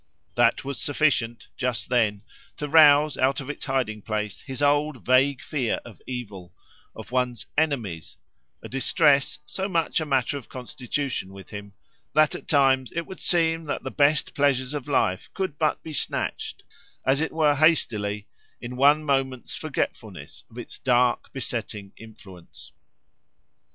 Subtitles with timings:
[0.33, 2.23] That was sufficient, just then,
[2.57, 8.67] to rouse out of its hiding place his old vague fear of evil—of one's "enemies"—a
[8.67, 11.73] distress, so much a matter of constitution with him,
[12.15, 15.93] that at times it would seem that the best pleasures of life could but be
[15.93, 16.63] snatched,
[17.05, 18.25] as it were hastily,
[18.59, 22.71] in one moment's forgetfulness of its dark, besetting influence.